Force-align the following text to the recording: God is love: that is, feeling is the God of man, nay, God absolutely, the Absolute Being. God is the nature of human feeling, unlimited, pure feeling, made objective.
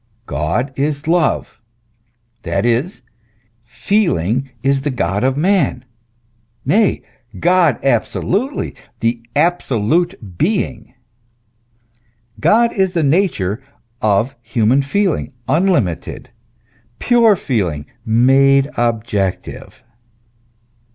God 0.25 0.73
is 0.75 1.07
love: 1.07 1.61
that 2.41 2.65
is, 2.65 3.03
feeling 3.63 4.49
is 4.63 4.81
the 4.81 4.89
God 4.89 5.23
of 5.23 5.37
man, 5.37 5.85
nay, 6.65 7.03
God 7.39 7.77
absolutely, 7.83 8.73
the 9.01 9.21
Absolute 9.35 10.39
Being. 10.39 10.95
God 12.39 12.73
is 12.73 12.93
the 12.93 13.03
nature 13.03 13.63
of 14.01 14.35
human 14.41 14.81
feeling, 14.81 15.33
unlimited, 15.47 16.31
pure 16.97 17.35
feeling, 17.35 17.85
made 18.03 18.71
objective. 18.77 19.83